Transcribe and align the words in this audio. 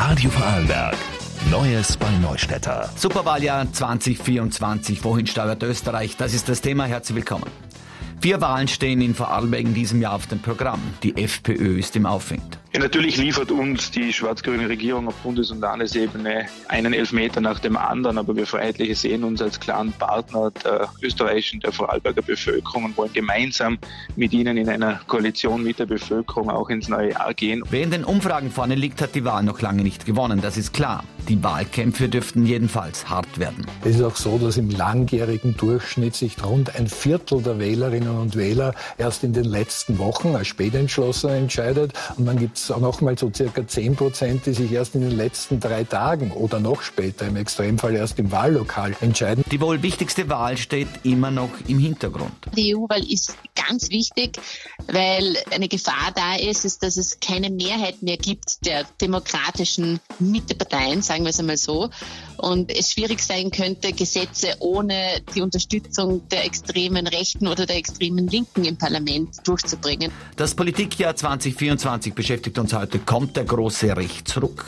Radio 0.00 0.30
Vorarlberg. 0.30 0.96
Neues 1.50 1.96
bei 1.96 2.08
Neustädter. 2.22 2.88
Superwahljahr 2.94 3.72
2024. 3.72 5.02
Wohin 5.02 5.26
steuert 5.26 5.60
Österreich? 5.64 6.16
Das 6.16 6.34
ist 6.34 6.48
das 6.48 6.60
Thema. 6.60 6.84
Herzlich 6.84 7.16
willkommen. 7.16 7.50
Vier 8.20 8.40
Wahlen 8.40 8.68
stehen 8.68 9.00
in 9.00 9.16
Vorarlberg 9.16 9.62
in 9.62 9.74
diesem 9.74 10.00
Jahr 10.00 10.14
auf 10.14 10.28
dem 10.28 10.38
Programm. 10.38 10.80
Die 11.02 11.20
FPÖ 11.20 11.80
ist 11.80 11.96
im 11.96 12.06
Aufwind. 12.06 12.60
Ja, 12.74 12.80
natürlich 12.80 13.16
liefert 13.16 13.50
uns 13.50 13.90
die 13.90 14.12
schwarz-grüne 14.12 14.68
Regierung 14.68 15.08
auf 15.08 15.14
Bundes- 15.22 15.50
und 15.50 15.60
Landesebene 15.60 16.48
einen 16.68 16.92
Elfmeter 16.92 17.40
nach 17.40 17.60
dem 17.60 17.78
anderen, 17.78 18.18
aber 18.18 18.36
wir 18.36 18.46
Freiheitliche 18.46 18.94
sehen 18.94 19.24
uns 19.24 19.40
als 19.40 19.58
klaren 19.58 19.90
Partner 19.92 20.50
der 20.50 20.90
österreichischen, 21.00 21.60
der 21.60 21.72
Vorarlberger 21.72 22.20
Bevölkerung 22.20 22.84
und 22.84 22.96
wollen 22.98 23.12
gemeinsam 23.14 23.78
mit 24.16 24.34
ihnen 24.34 24.58
in 24.58 24.68
einer 24.68 25.00
Koalition 25.06 25.62
mit 25.62 25.78
der 25.78 25.86
Bevölkerung 25.86 26.50
auch 26.50 26.68
ins 26.68 26.88
neue 26.88 27.12
Jahr 27.12 27.32
gehen. 27.32 27.62
Wer 27.70 27.84
in 27.84 27.90
den 27.90 28.04
Umfragen 28.04 28.50
vorne 28.50 28.74
liegt, 28.74 29.00
hat 29.00 29.14
die 29.14 29.24
Wahl 29.24 29.44
noch 29.44 29.62
lange 29.62 29.82
nicht 29.82 30.04
gewonnen, 30.04 30.42
das 30.42 30.58
ist 30.58 30.74
klar. 30.74 31.04
Die 31.26 31.42
Wahlkämpfe 31.42 32.10
dürften 32.10 32.44
jedenfalls 32.44 33.08
hart 33.08 33.38
werden. 33.38 33.66
Es 33.82 33.96
ist 33.96 34.02
auch 34.02 34.16
so, 34.16 34.36
dass 34.36 34.58
im 34.58 34.68
langjährigen 34.68 35.56
Durchschnitt 35.56 36.14
sich 36.14 36.42
rund 36.44 36.76
ein 36.76 36.86
Viertel 36.86 37.42
der 37.42 37.58
Wählerinnen 37.58 38.18
und 38.18 38.36
Wähler 38.36 38.74
erst 38.98 39.24
in 39.24 39.32
den 39.32 39.44
letzten 39.44 39.98
Wochen 39.98 40.36
als 40.36 40.48
Spätentschlosser 40.48 41.34
entscheidet. 41.34 41.92
Und 42.16 42.26
dann 42.26 42.38
gibt 42.38 42.57
es 42.64 42.70
auch 42.70 42.80
noch 42.80 43.00
mal 43.00 43.18
so 43.18 43.30
circa 43.34 43.66
10 43.66 43.96
Prozent, 43.96 44.46
die 44.46 44.52
sich 44.52 44.72
erst 44.72 44.94
in 44.94 45.02
den 45.02 45.16
letzten 45.16 45.60
drei 45.60 45.84
Tagen 45.84 46.30
oder 46.32 46.60
noch 46.60 46.82
später 46.82 47.26
im 47.26 47.36
Extremfall 47.36 47.96
erst 47.96 48.18
im 48.18 48.30
Wahllokal 48.30 48.94
entscheiden. 49.00 49.44
Die 49.50 49.60
wohl 49.60 49.82
wichtigste 49.82 50.28
Wahl 50.28 50.56
steht 50.56 50.88
immer 51.04 51.30
noch 51.30 51.50
im 51.66 51.78
Hintergrund. 51.78 52.32
Die 52.56 52.74
EU-Wahl 52.74 53.04
ist 53.10 53.34
ganz 53.54 53.90
wichtig, 53.90 54.38
weil 54.86 55.36
eine 55.50 55.68
Gefahr 55.68 56.12
da 56.14 56.36
ist, 56.36 56.64
ist, 56.64 56.82
dass 56.82 56.96
es 56.96 57.18
keine 57.20 57.50
Mehrheit 57.50 58.02
mehr 58.02 58.16
gibt 58.16 58.64
der 58.66 58.84
demokratischen 59.00 60.00
Mitteparteien, 60.18 61.02
sagen 61.02 61.24
wir 61.24 61.30
es 61.30 61.40
einmal 61.40 61.56
so, 61.56 61.90
und 62.36 62.70
es 62.70 62.92
schwierig 62.92 63.20
sein 63.20 63.50
könnte, 63.50 63.92
Gesetze 63.92 64.54
ohne 64.60 65.20
die 65.34 65.42
Unterstützung 65.42 66.26
der 66.28 66.44
extremen 66.44 67.06
Rechten 67.06 67.48
oder 67.48 67.66
der 67.66 67.76
extremen 67.76 68.28
Linken 68.28 68.64
im 68.64 68.76
Parlament 68.76 69.36
durchzubringen. 69.44 70.12
Das 70.36 70.54
Politikjahr 70.54 71.16
2024 71.16 72.14
beschäftigt 72.14 72.47
uns 72.56 72.72
heute. 72.72 73.00
Kommt 73.00 73.36
der 73.36 73.44
große 73.44 73.96
Rechtsruck? 73.96 74.64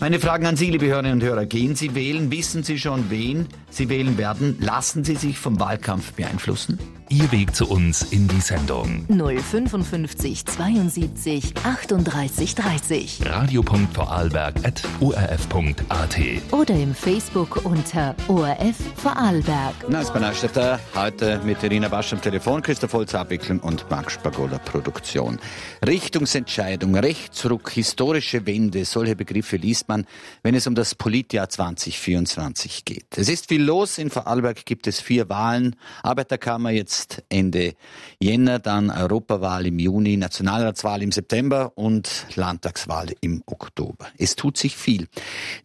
Meine 0.00 0.20
Fragen 0.20 0.46
an 0.46 0.54
Sie, 0.54 0.70
liebe 0.70 0.86
Hörerinnen 0.86 1.14
und 1.14 1.24
Hörer. 1.24 1.44
Gehen 1.44 1.74
Sie 1.74 1.96
wählen? 1.96 2.30
Wissen 2.30 2.62
Sie 2.62 2.78
schon, 2.78 3.10
wen 3.10 3.48
Sie 3.68 3.88
wählen 3.88 4.16
werden? 4.16 4.56
Lassen 4.60 5.02
Sie 5.02 5.16
sich 5.16 5.40
vom 5.40 5.58
Wahlkampf 5.58 6.12
beeinflussen? 6.12 6.78
Ihr 7.10 7.32
Weg 7.32 7.56
zu 7.56 7.66
uns 7.66 8.02
in 8.12 8.28
die 8.28 8.42
Sendung. 8.42 9.06
055 9.08 10.44
72 10.44 11.54
38 11.64 12.54
30. 12.54 13.20
radio.vorarlberg.orf.at 13.24 16.18
Oder 16.52 16.74
im 16.74 16.94
Facebook 16.94 17.64
unter 17.64 18.14
ORF 18.28 18.76
Vorarlberg. 18.96 19.74
Na, 19.88 20.02
Neustädter. 20.20 20.78
Heute 20.94 21.40
mit 21.46 21.62
Irina 21.62 21.88
Basch 21.88 22.12
am 22.12 22.20
Telefon, 22.20 22.60
Christoph 22.60 22.92
Holz 22.92 23.14
Abwicklung 23.14 23.60
und 23.60 23.88
Max 23.88 24.12
Spagola 24.12 24.58
Produktion. 24.58 25.38
Richtungsentscheidung, 25.86 26.94
Rechtsruck, 26.94 27.70
historische 27.70 28.44
Wende, 28.44 28.84
solche 28.84 29.16
Begriffe 29.16 29.56
liest 29.56 29.87
man, 29.88 30.06
wenn 30.42 30.54
es 30.54 30.66
um 30.66 30.74
das 30.74 30.94
Politjahr 30.94 31.48
2024 31.48 32.84
geht. 32.84 33.06
Es 33.16 33.28
ist 33.28 33.48
viel 33.48 33.62
los. 33.62 33.98
In 33.98 34.10
Vorarlberg 34.10 34.64
gibt 34.64 34.86
es 34.86 35.00
vier 35.00 35.28
Wahlen. 35.28 35.76
Arbeiterkammer 36.02 36.70
jetzt 36.70 37.22
Ende 37.28 37.74
Jänner, 38.20 38.58
dann 38.58 38.90
Europawahl 38.90 39.66
im 39.66 39.78
Juni, 39.78 40.16
Nationalratswahl 40.16 41.02
im 41.02 41.12
September 41.12 41.72
und 41.76 42.26
Landtagswahl 42.34 43.08
im 43.20 43.42
Oktober. 43.46 44.06
Es 44.18 44.36
tut 44.36 44.56
sich 44.56 44.76
viel. 44.76 45.08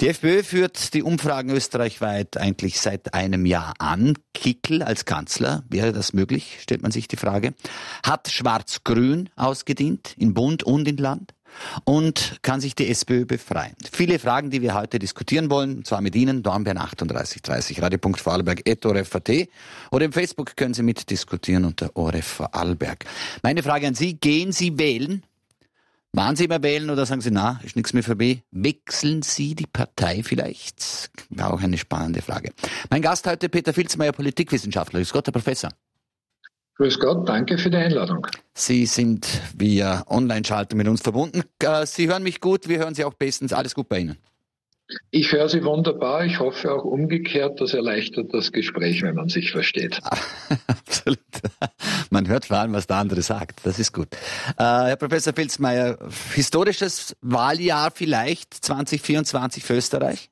Die 0.01 0.07
FPÖ 0.07 0.43
führt 0.43 0.93
die 0.93 1.03
Umfragen 1.03 1.49
österreichweit 1.51 2.37
eigentlich 2.37 2.79
seit 2.79 3.13
einem 3.13 3.45
Jahr 3.45 3.73
an. 3.79 4.17
Kickel 4.33 4.83
als 4.83 5.05
Kanzler, 5.05 5.63
wäre 5.69 5.93
das 5.93 6.13
möglich, 6.13 6.57
stellt 6.61 6.81
man 6.81 6.91
sich 6.91 7.07
die 7.07 7.17
Frage. 7.17 7.53
Hat 8.05 8.29
Schwarz-Grün 8.29 9.29
ausgedient, 9.35 10.15
in 10.17 10.33
Bund 10.33 10.63
und 10.63 10.87
in 10.87 10.97
Land? 10.97 11.33
Und 11.83 12.39
kann 12.41 12.61
sich 12.61 12.75
die 12.75 12.89
SPÖ 12.89 13.25
befreien? 13.25 13.73
Viele 13.91 14.19
Fragen, 14.19 14.49
die 14.49 14.61
wir 14.61 14.73
heute 14.73 14.99
diskutieren 14.99 15.49
wollen, 15.49 15.77
und 15.77 15.87
zwar 15.87 16.01
mit 16.01 16.15
Ihnen, 16.15 16.43
Dornbirn 16.43 16.77
3830, 16.77 17.81
radio.vorarlberg.orf.at 17.81 19.29
oder 19.91 20.05
im 20.05 20.13
Facebook 20.13 20.55
können 20.55 20.73
Sie 20.73 20.83
mitdiskutieren 20.83 21.65
unter 21.65 21.91
ORF 21.95 22.25
Vorarlberg. 22.25 23.05
Meine 23.41 23.63
Frage 23.63 23.87
an 23.87 23.95
Sie, 23.95 24.15
gehen 24.15 24.51
Sie 24.51 24.77
wählen? 24.77 25.23
Waren 26.15 26.35
Sie 26.35 26.45
immer 26.45 26.61
wählen 26.61 26.91
oder 26.91 27.07
sagen 27.07 27.21
Sie, 27.21 27.31
na, 27.31 27.59
ist 27.63 27.75
nichts 27.75 27.93
mehr 27.93 28.03
für 28.03 28.15
B? 28.15 28.41
Wechseln 28.51 29.23
Sie 29.23 29.55
die 29.55 29.65
Partei 29.65 30.21
vielleicht? 30.21 31.09
War 31.29 31.51
auch 31.51 31.61
eine 31.61 31.77
spannende 31.79 32.21
Frage. 32.21 32.53
Mein 32.91 33.01
Gast 33.01 33.25
heute, 33.25 33.49
Peter 33.49 33.73
Filzmeier, 33.73 34.11
Politikwissenschaftler. 34.11 34.99
Grüß 34.99 35.11
Gott, 35.11 35.25
Herr 35.25 35.33
Professor. 35.33 35.71
Grüß 36.77 36.99
Gott, 36.99 37.29
danke 37.29 37.57
für 37.57 37.69
die 37.69 37.77
Einladung. 37.77 38.25
Sie 38.55 38.85
sind 38.87 39.27
via 39.55 40.03
Online-Schalter 40.07 40.75
mit 40.75 40.87
uns 40.87 41.01
verbunden. 41.01 41.43
Äh, 41.59 41.85
Sie 41.85 42.07
hören 42.07 42.23
mich 42.23 42.41
gut, 42.41 42.67
wir 42.67 42.79
hören 42.79 42.95
Sie 42.95 43.05
auch 43.05 43.13
bestens. 43.13 43.53
Alles 43.53 43.75
gut 43.75 43.89
bei 43.89 43.99
Ihnen. 43.99 44.17
Ich 45.11 45.31
höre 45.31 45.47
Sie 45.49 45.63
wunderbar. 45.63 46.25
Ich 46.25 46.39
hoffe 46.39 46.71
auch 46.71 46.83
umgekehrt, 46.83 47.61
das 47.61 47.73
erleichtert 47.73 48.33
das 48.33 48.51
Gespräch, 48.51 49.01
wenn 49.01 49.15
man 49.15 49.29
sich 49.29 49.51
versteht. 49.51 49.99
Absolut. 50.67 51.19
Man 52.09 52.27
hört 52.27 52.45
vor 52.45 52.57
allem, 52.57 52.73
was 52.73 52.87
der 52.87 52.97
andere 52.97 53.21
sagt. 53.21 53.61
Das 53.63 53.79
ist 53.79 53.93
gut. 53.93 54.13
Äh, 54.57 54.63
Herr 54.63 54.95
Professor 54.95 55.33
Filzmeier, 55.33 55.97
historisches 56.33 57.15
Wahljahr 57.21 57.91
vielleicht 57.91 58.53
2024 58.53 59.63
für 59.63 59.75
Österreich? 59.75 60.29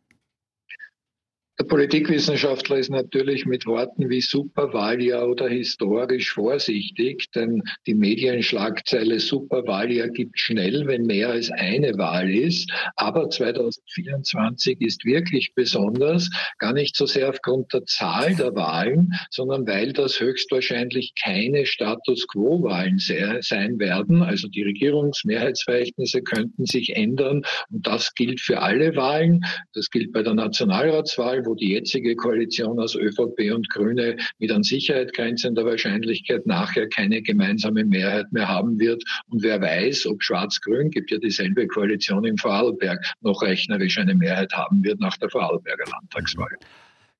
Der 1.59 1.65
Politikwissenschaftler 1.65 2.77
ist 2.77 2.89
natürlich 2.89 3.45
mit 3.45 3.65
Worten 3.65 4.09
wie 4.09 4.21
Superwahljahr 4.21 5.27
oder 5.29 5.47
historisch 5.47 6.31
vorsichtig, 6.31 7.29
denn 7.35 7.61
die 7.85 7.93
Medienschlagzeile 7.93 9.19
Superwahljahr 9.19 10.07
gibt 10.09 10.39
schnell, 10.39 10.87
wenn 10.87 11.03
mehr 11.03 11.29
als 11.29 11.51
eine 11.51 11.97
Wahl 11.97 12.33
ist. 12.33 12.71
Aber 12.95 13.29
2024 13.29 14.81
ist 14.81 15.05
wirklich 15.05 15.53
besonders, 15.53 16.31
gar 16.57 16.73
nicht 16.73 16.95
so 16.95 17.05
sehr 17.05 17.29
aufgrund 17.29 17.71
der 17.73 17.85
Zahl 17.85 18.33
der 18.35 18.55
Wahlen, 18.55 19.13
sondern 19.29 19.67
weil 19.67 19.93
das 19.93 20.19
höchstwahrscheinlich 20.19 21.13
keine 21.21 21.65
Status 21.65 22.27
quo-Wahlen 22.27 22.97
sein 22.97 23.77
werden. 23.77 24.23
Also 24.23 24.47
die 24.47 24.63
Regierungsmehrheitsverhältnisse 24.63 26.21
könnten 26.23 26.65
sich 26.65 26.95
ändern 26.95 27.43
und 27.69 27.85
das 27.85 28.15
gilt 28.15 28.39
für 28.39 28.61
alle 28.61 28.95
Wahlen. 28.95 29.41
Das 29.73 29.89
gilt 29.89 30.11
bei 30.13 30.23
der 30.23 30.33
Nationalratswahl, 30.33 31.40
wo 31.45 31.55
die 31.55 31.73
jetzige 31.73 32.15
Koalition 32.15 32.79
aus 32.79 32.95
ÖVP 32.95 33.53
und 33.53 33.69
Grüne 33.69 34.17
mit 34.39 34.51
an 34.51 34.63
Sicherheit 34.63 35.13
grenzender 35.13 35.65
Wahrscheinlichkeit 35.65 36.45
nachher 36.45 36.87
keine 36.87 37.21
gemeinsame 37.21 37.85
Mehrheit 37.85 38.31
mehr 38.31 38.47
haben 38.47 38.79
wird. 38.79 39.03
Und 39.29 39.43
wer 39.43 39.61
weiß, 39.61 40.07
ob 40.07 40.23
Schwarz-Grün, 40.23 40.91
gibt 40.91 41.11
ja 41.11 41.17
dieselbe 41.17 41.67
Koalition 41.67 42.25
in 42.25 42.37
Vorarlberg, 42.37 43.03
noch 43.21 43.41
rechnerisch 43.41 43.97
eine 43.97 44.15
Mehrheit 44.15 44.53
haben 44.53 44.83
wird 44.83 44.99
nach 44.99 45.17
der 45.17 45.29
Vorarlberger 45.29 45.85
Landtagswahl. 45.91 46.57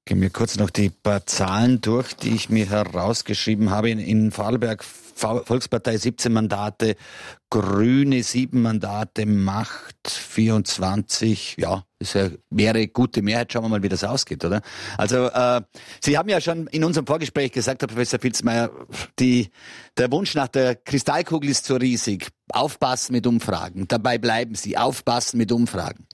Gehen 0.05 0.19
wir 0.21 0.31
kurz 0.31 0.57
noch 0.57 0.71
die 0.71 0.89
paar 0.89 1.27
Zahlen 1.27 1.79
durch, 1.79 2.15
die 2.15 2.33
ich 2.33 2.49
mir 2.49 2.67
herausgeschrieben 2.67 3.69
habe. 3.69 3.91
In, 3.91 3.99
in 3.99 4.31
Vorarlberg 4.31 4.83
Volkspartei 4.83 5.97
17 5.97 6.33
Mandate, 6.33 6.95
Grüne 7.51 8.23
7 8.23 8.59
Mandate, 8.59 9.27
Macht 9.27 10.07
24. 10.07 11.57
Ja, 11.59 11.83
das 11.99 12.17
wäre 12.49 12.87
gute 12.87 13.21
Mehrheit. 13.21 13.53
Schauen 13.53 13.65
wir 13.65 13.69
mal, 13.69 13.83
wie 13.83 13.89
das 13.89 14.03
ausgeht, 14.03 14.43
oder? 14.43 14.61
Also 14.97 15.27
äh, 15.27 15.61
Sie 16.03 16.17
haben 16.17 16.29
ja 16.29 16.41
schon 16.41 16.65
in 16.67 16.83
unserem 16.83 17.05
Vorgespräch 17.05 17.51
gesagt, 17.51 17.83
Herr 17.83 17.87
Professor 17.87 18.19
Filzmeier, 18.19 18.71
die, 19.19 19.49
der 19.97 20.11
Wunsch 20.11 20.33
nach 20.33 20.47
der 20.47 20.75
Kristallkugel 20.75 21.51
ist 21.51 21.65
so 21.65 21.75
riesig. 21.75 22.29
Aufpassen 22.51 23.13
mit 23.13 23.27
Umfragen. 23.27 23.87
Dabei 23.87 24.17
bleiben 24.17 24.55
Sie. 24.55 24.77
Aufpassen 24.77 25.37
mit 25.37 25.51
Umfragen. 25.51 26.07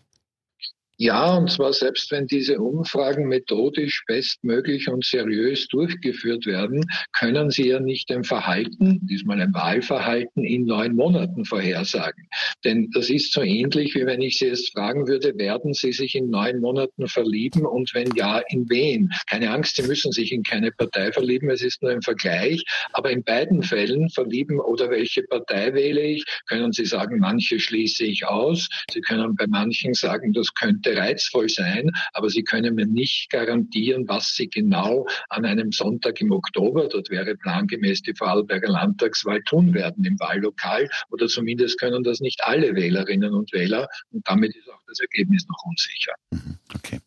Ja, 0.99 1.35
und 1.35 1.51
zwar 1.51 1.73
selbst 1.73 2.11
wenn 2.11 2.25
diese 2.25 2.59
Umfragen 2.59 3.27
methodisch 3.27 4.03
bestmöglich 4.07 4.89
und 4.89 5.05
seriös 5.05 5.67
durchgeführt 5.67 6.47
werden, 6.47 6.85
können 7.13 7.51
sie 7.51 7.67
ja 7.67 7.79
nicht 7.79 8.11
ein 8.11 8.23
Verhalten, 8.23 8.99
diesmal 9.03 9.39
ein 9.39 9.53
Wahlverhalten 9.53 10.43
in 10.43 10.65
neun 10.65 10.95
Monaten 10.95 11.45
vorhersagen. 11.45 12.27
Denn 12.65 12.89
das 12.95 13.11
ist 13.11 13.31
so 13.31 13.43
ähnlich, 13.43 13.93
wie 13.93 14.07
wenn 14.07 14.21
ich 14.21 14.39
Sie 14.39 14.47
jetzt 14.47 14.71
fragen 14.71 15.07
würde, 15.07 15.37
werden 15.37 15.75
Sie 15.75 15.93
sich 15.93 16.15
in 16.15 16.31
neun 16.31 16.61
Monaten 16.61 17.07
verlieben 17.07 17.67
und 17.67 17.93
wenn 17.93 18.09
ja, 18.15 18.41
in 18.49 18.67
wen? 18.67 19.11
Keine 19.29 19.51
Angst, 19.51 19.75
Sie 19.75 19.83
müssen 19.83 20.11
sich 20.11 20.31
in 20.31 20.41
keine 20.41 20.71
Partei 20.71 21.11
verlieben, 21.11 21.51
es 21.51 21.61
ist 21.61 21.83
nur 21.83 21.91
ein 21.91 22.01
Vergleich. 22.01 22.63
Aber 22.93 23.11
in 23.11 23.23
beiden 23.23 23.61
Fällen, 23.61 24.09
verlieben 24.09 24.59
oder 24.59 24.89
welche 24.89 25.21
Partei 25.23 25.75
wähle 25.75 26.01
ich, 26.01 26.25
können 26.47 26.71
Sie 26.71 26.85
sagen, 26.85 27.19
manche 27.19 27.59
schließe 27.59 28.03
ich 28.03 28.25
aus. 28.25 28.67
Sie 28.91 29.01
können 29.01 29.35
bei 29.35 29.45
manchen 29.45 29.93
sagen, 29.93 30.33
das 30.33 30.51
könnte 30.55 30.86
könnte 30.87 30.99
reizvoll 30.99 31.49
sein, 31.49 31.91
aber 32.13 32.29
sie 32.29 32.43
können 32.43 32.75
mir 32.75 32.85
nicht 32.85 33.29
garantieren, 33.29 34.07
was 34.07 34.35
sie 34.35 34.49
genau 34.49 35.07
an 35.29 35.45
einem 35.45 35.71
Sonntag 35.71 36.19
im 36.21 36.31
Oktober, 36.31 36.87
dort 36.89 37.09
wäre 37.09 37.35
plangemäß 37.35 38.01
die 38.01 38.13
Vorarlberger 38.13 38.69
Landtagswahl 38.69 39.41
tun 39.43 39.73
werden 39.73 40.03
im 40.05 40.19
Wahllokal 40.19 40.89
oder 41.09 41.27
zumindest 41.27 41.79
können 41.79 42.03
das 42.03 42.19
nicht 42.19 42.43
alle 42.43 42.75
Wählerinnen 42.75 43.33
und 43.33 43.51
Wähler 43.53 43.87
und 44.11 44.27
damit 44.27 44.55
ist 44.55 44.69
auch 44.69 44.81
das 44.87 44.99
Ergebnis 44.99 45.45
noch 45.47 45.63
unsicher. 45.65 46.13
Mhm, 46.31 46.57
okay. 46.75 46.99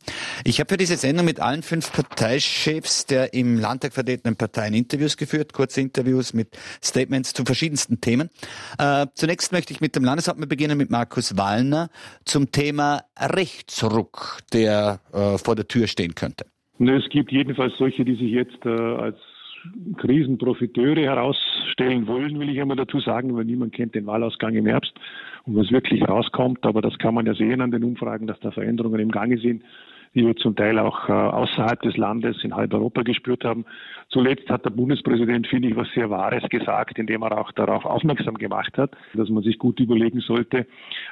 Ich 0.44 0.60
habe 0.60 0.68
für 0.70 0.76
diese 0.76 0.96
Sendung 0.96 1.26
mit 1.26 1.40
allen 1.40 1.62
fünf 1.62 1.92
Parteichefs 1.92 3.06
der 3.06 3.34
im 3.34 3.58
Landtag 3.58 3.92
vertretenen 3.92 4.36
Parteien 4.36 4.74
Interviews 4.74 5.16
geführt, 5.16 5.52
kurze 5.52 5.80
Interviews 5.80 6.32
mit 6.32 6.56
Statements 6.82 7.32
zu 7.32 7.44
verschiedensten 7.44 8.00
Themen. 8.00 8.30
Äh, 8.78 9.06
zunächst 9.14 9.52
möchte 9.52 9.72
ich 9.72 9.80
mit 9.80 9.96
dem 9.96 10.04
Landeshauptmann 10.04 10.48
beginnen, 10.48 10.78
mit 10.78 10.90
Markus 10.90 11.36
Wallner, 11.36 11.90
zum 12.24 12.52
Thema 12.52 13.04
Rechtsruck, 13.70 14.38
der 14.52 15.00
äh, 15.12 15.38
vor 15.38 15.54
der 15.54 15.66
Tür 15.66 15.86
stehen 15.86 16.14
könnte. 16.14 16.44
Es 16.78 17.08
gibt 17.10 17.30
jedenfalls 17.30 17.76
solche, 17.78 18.04
die 18.04 18.14
sich 18.14 18.30
jetzt 18.30 18.64
äh, 18.64 18.70
als 18.70 19.16
Krisenprofiteure 19.98 21.02
herausstellen 21.02 22.06
wollen, 22.06 22.40
will 22.40 22.48
ich 22.48 22.60
einmal 22.60 22.78
dazu 22.78 22.98
sagen, 23.00 23.36
weil 23.36 23.44
niemand 23.44 23.74
kennt 23.74 23.94
den 23.94 24.06
Wahlausgang 24.06 24.54
im 24.54 24.66
Herbst 24.66 24.92
und 25.44 25.56
was 25.56 25.70
wirklich 25.70 26.08
rauskommt. 26.08 26.64
Aber 26.64 26.80
das 26.80 26.96
kann 26.98 27.14
man 27.14 27.26
ja 27.26 27.34
sehen 27.34 27.60
an 27.60 27.70
den 27.70 27.84
Umfragen, 27.84 28.26
dass 28.26 28.40
da 28.40 28.50
Veränderungen 28.50 29.00
im 29.00 29.10
Gange 29.10 29.38
sind 29.38 29.62
die 30.14 30.26
wir 30.26 30.34
zum 30.36 30.56
Teil 30.56 30.78
auch 30.78 31.08
äh, 31.08 31.12
außerhalb 31.12 31.80
des 31.82 31.96
Landes 31.96 32.42
in 32.42 32.54
halb 32.54 32.74
Europa 32.74 33.02
gespürt 33.02 33.44
haben. 33.44 33.64
Zuletzt 34.08 34.48
hat 34.50 34.64
der 34.64 34.70
Bundespräsident, 34.70 35.46
finde 35.46 35.68
ich, 35.68 35.76
was 35.76 35.86
sehr 35.94 36.10
Wahres 36.10 36.42
gesagt, 36.50 36.98
indem 36.98 37.22
er 37.22 37.38
auch 37.38 37.52
darauf 37.52 37.84
aufmerksam 37.84 38.34
gemacht 38.34 38.76
hat, 38.76 38.90
dass 39.14 39.28
man 39.28 39.44
sich 39.44 39.58
gut 39.58 39.78
überlegen 39.78 40.20
sollte, 40.20 40.66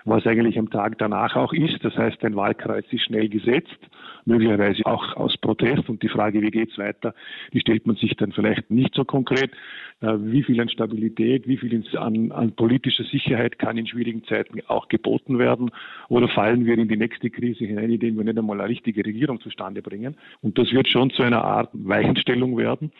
was 0.04 0.26
eigentlich 0.26 0.58
am 0.58 0.70
Tag 0.70 0.98
danach 0.98 1.36
auch 1.36 1.52
ist. 1.52 1.84
Das 1.84 1.96
heißt, 1.96 2.24
ein 2.24 2.34
Wahlkreis 2.34 2.84
ist 2.90 3.04
schnell 3.04 3.28
gesetzt, 3.28 3.78
möglicherweise 4.24 4.84
auch 4.84 5.14
aus 5.16 5.36
Protest. 5.36 5.88
Und 5.88 6.02
die 6.02 6.08
Frage, 6.08 6.42
wie 6.42 6.50
geht's 6.50 6.76
weiter, 6.76 7.14
die 7.52 7.60
stellt 7.60 7.86
man 7.86 7.94
sich 7.96 8.16
dann 8.16 8.32
vielleicht 8.32 8.68
nicht 8.68 8.94
so 8.94 9.04
konkret. 9.04 9.52
Äh, 10.00 10.14
wie 10.20 10.44
viel 10.44 10.60
an 10.60 10.68
Stabilität, 10.68 11.48
wie 11.48 11.56
viel 11.56 11.84
an, 11.96 12.30
an 12.30 12.52
politischer 12.54 13.04
Sicherheit 13.04 13.58
kann 13.58 13.76
in 13.76 13.86
schwierigen 13.86 14.22
Zeiten 14.24 14.60
auch 14.68 14.88
geboten 14.88 15.38
werden? 15.38 15.70
Oder 16.08 16.28
fallen 16.28 16.64
wir 16.66 16.78
in 16.78 16.88
die 16.88 16.96
nächste 16.96 17.30
Krise 17.30 17.64
hinein, 17.64 17.90
indem 17.90 18.16
wir 18.16 18.24
nicht 18.24 18.38
einmal 18.38 18.60
eine 18.60 18.68
richtige 18.68 19.04
Regierung 19.04 19.40
zustande 19.40 19.82
bringen? 19.82 20.16
Und 20.40 20.56
das 20.56 20.70
wird 20.70 20.88
schon 20.88 21.10
zu 21.10 21.22
einer 21.22 21.44
Art 21.44 21.70
Weichenstellung 21.72 22.56
werden, 22.56 22.92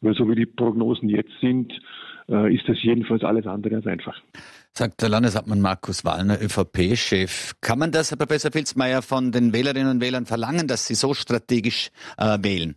weil 0.00 0.14
so 0.14 0.28
wie 0.28 0.34
die 0.34 0.46
Prognosen 0.46 1.08
jetzt 1.08 1.38
sind, 1.40 1.72
äh, 2.28 2.52
ist 2.52 2.68
das 2.68 2.82
jedenfalls 2.82 3.22
alles 3.22 3.46
andere 3.46 3.76
als 3.76 3.86
einfach. 3.86 4.20
Sagt 4.72 5.02
der 5.02 5.08
Landeshauptmann 5.08 5.60
Markus 5.60 6.04
Wallner, 6.04 6.40
ÖVP-Chef. 6.40 7.54
Kann 7.60 7.78
man 7.78 7.92
das, 7.92 8.10
Herr 8.10 8.18
Professor 8.18 8.50
Filzmeier, 8.50 9.02
von 9.02 9.30
den 9.30 9.52
Wählerinnen 9.52 9.90
und 9.90 10.00
Wählern 10.00 10.26
verlangen, 10.26 10.66
dass 10.66 10.86
sie 10.86 10.94
so 10.94 11.14
strategisch 11.14 11.90
äh, 12.18 12.38
wählen? 12.40 12.74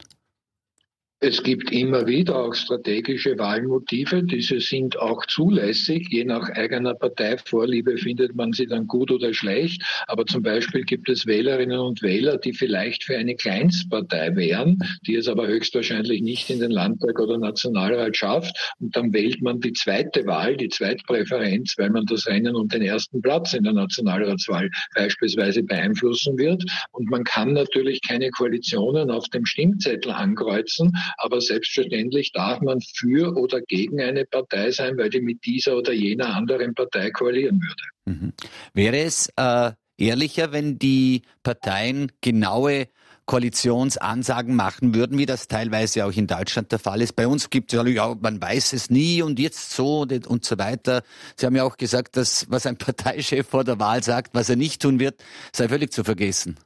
Es 1.25 1.41
gibt 1.41 1.71
immer 1.71 2.05
wieder 2.05 2.35
auch 2.35 2.53
strategische 2.53 3.39
Wahlmotive. 3.39 4.23
Diese 4.23 4.59
sind 4.59 4.99
auch 4.99 5.25
zulässig. 5.25 6.09
Je 6.11 6.25
nach 6.25 6.49
eigener 6.49 6.95
Parteivorliebe 6.95 7.95
findet 7.95 8.35
man 8.35 8.51
sie 8.51 8.67
dann 8.67 8.87
gut 8.87 9.09
oder 9.09 9.33
schlecht. 9.33 9.81
Aber 10.07 10.25
zum 10.25 10.43
Beispiel 10.43 10.83
gibt 10.83 11.07
es 11.07 11.25
Wählerinnen 11.25 11.79
und 11.79 12.01
Wähler, 12.01 12.37
die 12.39 12.51
vielleicht 12.51 13.05
für 13.05 13.15
eine 13.15 13.35
Kleinstpartei 13.35 14.35
wären, 14.35 14.79
die 15.07 15.15
es 15.15 15.29
aber 15.29 15.47
höchstwahrscheinlich 15.47 16.21
nicht 16.21 16.49
in 16.49 16.59
den 16.59 16.71
Landtag 16.71 17.17
oder 17.17 17.37
Nationalrat 17.37 18.17
schafft. 18.17 18.75
Und 18.81 18.93
dann 18.93 19.13
wählt 19.13 19.41
man 19.41 19.61
die 19.61 19.71
zweite 19.71 20.25
Wahl, 20.25 20.57
die 20.57 20.67
Zweitpräferenz, 20.67 21.75
weil 21.77 21.91
man 21.91 22.05
das 22.05 22.27
Rennen 22.27 22.53
um 22.53 22.67
den 22.67 22.81
ersten 22.81 23.21
Platz 23.21 23.53
in 23.53 23.63
der 23.63 23.71
Nationalratswahl 23.71 24.69
beispielsweise 24.93 25.63
beeinflussen 25.63 26.37
wird. 26.37 26.65
Und 26.91 27.09
man 27.09 27.23
kann 27.23 27.53
natürlich 27.53 28.01
keine 28.01 28.29
Koalitionen 28.29 29.09
auf 29.09 29.29
dem 29.29 29.45
Stimmzettel 29.45 30.11
ankreuzen, 30.11 30.91
aber 31.17 31.41
selbstverständlich 31.41 32.31
darf 32.31 32.61
man 32.61 32.79
für 32.81 33.35
oder 33.35 33.61
gegen 33.61 34.01
eine 34.01 34.25
Partei 34.25 34.71
sein, 34.71 34.97
weil 34.97 35.09
die 35.09 35.21
mit 35.21 35.45
dieser 35.45 35.77
oder 35.77 35.93
jener 35.93 36.35
anderen 36.35 36.73
Partei 36.73 37.11
koalieren 37.11 37.59
würde. 37.61 38.19
Mhm. 38.19 38.33
Wäre 38.73 38.99
es 38.99 39.29
äh, 39.35 39.71
ehrlicher, 39.97 40.51
wenn 40.51 40.79
die 40.79 41.23
Parteien 41.43 42.11
genaue 42.21 42.87
Koalitionsansagen 43.25 44.55
machen 44.55 44.93
würden, 44.93 45.17
wie 45.17 45.25
das 45.25 45.47
teilweise 45.47 46.05
auch 46.05 46.11
in 46.11 46.27
Deutschland 46.27 46.71
der 46.71 46.79
Fall 46.79 47.01
ist. 47.01 47.13
Bei 47.13 47.25
uns 47.25 47.49
gibt 47.49 47.73
es 47.73 47.81
ja, 47.81 48.15
man 48.19 48.41
weiß 48.41 48.73
es 48.73 48.89
nie 48.89 49.21
und 49.21 49.39
jetzt 49.39 49.71
so 49.71 50.05
und 50.27 50.43
so 50.43 50.57
weiter. 50.57 51.03
Sie 51.37 51.45
haben 51.45 51.55
ja 51.55 51.63
auch 51.63 51.77
gesagt, 51.77 52.17
dass 52.17 52.49
was 52.49 52.65
ein 52.65 52.77
Parteichef 52.77 53.47
vor 53.47 53.63
der 53.63 53.79
Wahl 53.79 54.03
sagt, 54.03 54.35
was 54.35 54.49
er 54.49 54.57
nicht 54.57 54.81
tun 54.81 54.99
wird, 54.99 55.23
sei 55.53 55.69
völlig 55.69 55.93
zu 55.93 56.03
vergessen. 56.03 56.57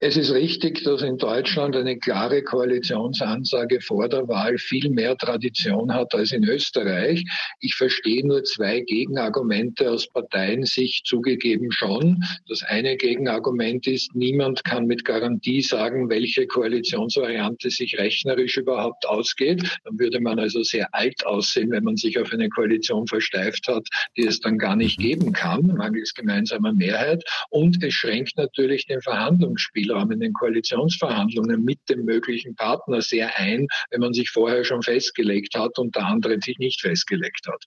Es 0.00 0.16
ist 0.16 0.30
richtig, 0.30 0.84
dass 0.84 1.02
in 1.02 1.18
Deutschland 1.18 1.74
eine 1.74 1.98
klare 1.98 2.40
Koalitionsansage 2.44 3.80
vor 3.80 4.08
der 4.08 4.28
Wahl 4.28 4.56
viel 4.56 4.90
mehr 4.90 5.16
Tradition 5.16 5.92
hat 5.92 6.14
als 6.14 6.30
in 6.30 6.44
Österreich. 6.44 7.24
Ich 7.58 7.74
verstehe 7.74 8.24
nur 8.24 8.44
zwei 8.44 8.78
Gegenargumente 8.82 9.90
aus 9.90 10.06
Parteiensicht 10.06 11.04
zugegeben 11.04 11.72
schon. 11.72 12.22
Das 12.48 12.62
eine 12.62 12.96
Gegenargument 12.96 13.88
ist, 13.88 14.14
niemand 14.14 14.62
kann 14.62 14.86
mit 14.86 15.04
Garantie 15.04 15.62
sagen, 15.62 16.08
welche 16.08 16.46
Koalitionsvariante 16.46 17.68
sich 17.68 17.98
rechnerisch 17.98 18.56
überhaupt 18.56 19.04
ausgeht. 19.04 19.64
Dann 19.82 19.98
würde 19.98 20.20
man 20.20 20.38
also 20.38 20.62
sehr 20.62 20.94
alt 20.94 21.26
aussehen, 21.26 21.72
wenn 21.72 21.82
man 21.82 21.96
sich 21.96 22.20
auf 22.20 22.32
eine 22.32 22.48
Koalition 22.50 23.08
versteift 23.08 23.66
hat, 23.66 23.88
die 24.16 24.26
es 24.26 24.38
dann 24.38 24.58
gar 24.58 24.76
nicht 24.76 25.00
geben 25.00 25.32
kann, 25.32 25.66
mangels 25.66 26.14
gemeinsamer 26.14 26.72
Mehrheit. 26.72 27.24
Und 27.50 27.82
es 27.82 27.94
schränkt 27.94 28.36
natürlich 28.36 28.86
den 28.86 29.02
Verhandlungsspiel 29.02 29.87
Spielraum 29.88 30.10
in 30.10 30.20
den 30.20 30.32
Koalitionsverhandlungen 30.32 31.64
mit 31.64 31.78
dem 31.88 32.04
möglichen 32.04 32.54
Partner 32.54 33.00
sehr 33.00 33.36
ein, 33.38 33.66
wenn 33.90 34.00
man 34.00 34.12
sich 34.12 34.30
vorher 34.30 34.64
schon 34.64 34.82
festgelegt 34.82 35.56
hat 35.56 35.78
und 35.78 35.96
der 35.96 36.04
andere 36.04 36.38
sich 36.40 36.58
nicht 36.58 36.80
festgelegt 36.80 37.46
hat. 37.46 37.64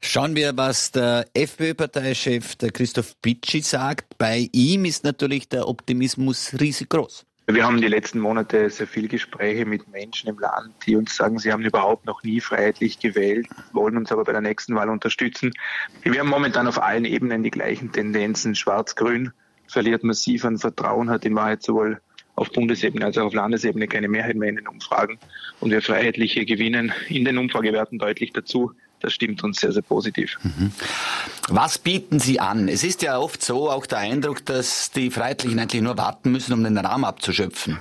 Schauen 0.00 0.36
wir, 0.36 0.56
was 0.56 0.92
der 0.92 1.26
FPÖ-Parteichef, 1.34 2.54
der 2.54 2.70
Christoph 2.70 3.20
Pitschi, 3.20 3.62
sagt. 3.62 4.16
Bei 4.16 4.48
ihm 4.52 4.84
ist 4.84 5.02
natürlich 5.02 5.48
der 5.48 5.66
Optimismus 5.66 6.54
riesig 6.60 6.88
groß. 6.88 7.24
Wir 7.50 7.64
haben 7.66 7.80
die 7.80 7.88
letzten 7.88 8.20
Monate 8.20 8.70
sehr 8.70 8.86
viele 8.86 9.08
Gespräche 9.08 9.64
mit 9.64 9.88
Menschen 9.88 10.28
im 10.28 10.38
Land, 10.38 10.74
die 10.86 10.94
uns 10.94 11.16
sagen, 11.16 11.38
sie 11.38 11.50
haben 11.50 11.64
überhaupt 11.64 12.04
noch 12.04 12.22
nie 12.22 12.40
freiheitlich 12.40 13.00
gewählt, 13.00 13.48
wollen 13.72 13.96
uns 13.96 14.12
aber 14.12 14.22
bei 14.22 14.32
der 14.32 14.42
nächsten 14.42 14.74
Wahl 14.76 14.90
unterstützen. 14.90 15.52
Wir 16.02 16.20
haben 16.20 16.28
momentan 16.28 16.68
auf 16.68 16.80
allen 16.80 17.06
Ebenen 17.06 17.42
die 17.42 17.50
gleichen 17.50 17.90
Tendenzen, 17.90 18.54
schwarz-grün 18.54 19.32
verliert 19.68 20.02
massiv 20.02 20.44
an 20.44 20.58
Vertrauen, 20.58 21.10
hat 21.10 21.24
in 21.24 21.34
Wahrheit 21.34 21.62
sowohl 21.62 22.00
auf 22.34 22.50
Bundesebene 22.52 23.04
als 23.04 23.18
auch 23.18 23.26
auf 23.26 23.34
Landesebene 23.34 23.88
keine 23.88 24.08
Mehrheit 24.08 24.36
mehr 24.36 24.48
in 24.48 24.56
den 24.56 24.68
Umfragen. 24.68 25.18
Und 25.60 25.70
wir 25.70 25.82
Freiheitliche 25.82 26.44
gewinnen 26.44 26.92
in 27.08 27.24
den 27.24 27.38
Umfragewerten 27.38 27.98
deutlich 27.98 28.32
dazu. 28.32 28.72
Das 29.00 29.12
stimmt 29.12 29.44
uns 29.44 29.60
sehr, 29.60 29.72
sehr 29.72 29.82
positiv. 29.82 30.38
Mhm. 30.42 30.72
Was 31.48 31.78
bieten 31.78 32.18
Sie 32.18 32.40
an? 32.40 32.68
Es 32.68 32.82
ist 32.82 33.02
ja 33.02 33.18
oft 33.18 33.42
so 33.42 33.70
auch 33.70 33.86
der 33.86 33.98
Eindruck, 33.98 34.44
dass 34.44 34.90
die 34.90 35.10
Freiheitlichen 35.10 35.58
eigentlich 35.58 35.82
nur 35.82 35.96
warten 35.98 36.32
müssen, 36.32 36.52
um 36.52 36.64
den 36.64 36.78
Rahmen 36.78 37.04
abzuschöpfen. 37.04 37.78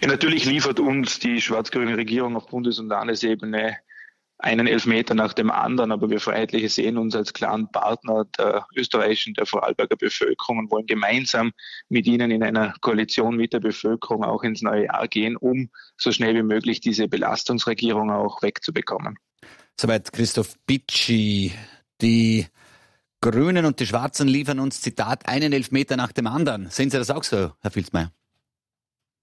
Ja, 0.00 0.08
natürlich 0.08 0.44
liefert 0.44 0.80
uns 0.80 1.18
die 1.18 1.40
schwarz-grüne 1.40 1.96
Regierung 1.96 2.36
auf 2.36 2.46
Bundes- 2.46 2.78
und 2.78 2.88
Landesebene 2.88 3.76
einen 4.42 4.66
Elfmeter 4.66 5.14
nach 5.14 5.32
dem 5.32 5.50
anderen, 5.50 5.92
aber 5.92 6.10
wir 6.10 6.20
Freiheitliche 6.20 6.68
sehen 6.68 6.98
uns 6.98 7.14
als 7.14 7.32
klaren 7.32 7.70
Partner 7.70 8.24
der 8.38 8.66
österreichischen, 8.74 9.34
der 9.34 9.46
Vorarlberger 9.46 9.96
Bevölkerung 9.96 10.58
und 10.58 10.70
wollen 10.70 10.86
gemeinsam 10.86 11.52
mit 11.88 12.06
ihnen 12.06 12.30
in 12.30 12.42
einer 12.42 12.74
Koalition 12.80 13.36
mit 13.36 13.52
der 13.52 13.60
Bevölkerung 13.60 14.24
auch 14.24 14.42
ins 14.42 14.62
neue 14.62 14.86
Jahr 14.86 15.08
gehen, 15.08 15.36
um 15.36 15.70
so 15.96 16.12
schnell 16.12 16.34
wie 16.34 16.42
möglich 16.42 16.80
diese 16.80 17.08
Belastungsregierung 17.08 18.10
auch 18.10 18.42
wegzubekommen. 18.42 19.18
Soweit 19.78 20.12
Christoph 20.12 20.56
Bitschi. 20.66 21.52
Die 22.00 22.46
Grünen 23.20 23.66
und 23.66 23.80
die 23.80 23.86
Schwarzen 23.86 24.28
liefern 24.28 24.58
uns, 24.58 24.80
Zitat, 24.80 25.28
einen 25.28 25.52
Elfmeter 25.52 25.96
nach 25.96 26.12
dem 26.12 26.26
anderen. 26.26 26.70
Sehen 26.70 26.90
Sie 26.90 26.96
das 26.96 27.10
auch 27.10 27.24
so, 27.24 27.52
Herr 27.60 27.70
Filzmeier? 27.70 28.12